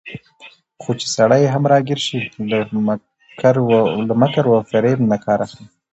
خو 0.81 0.91
چې 0.99 1.07
سړى 1.17 1.41
هم 1.53 1.63
راګېر 1.71 1.99
شي، 2.07 2.19
له 4.09 4.13
مکر 4.21 4.43
وفرېب 4.51 4.99
نه 5.11 5.17
کار 5.25 5.39
اخلي 5.45 5.65